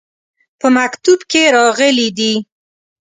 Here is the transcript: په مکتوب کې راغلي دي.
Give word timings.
په 0.59 0.67
مکتوب 0.77 1.19
کې 1.31 1.43
راغلي 1.55 2.09
دي. 2.17 2.33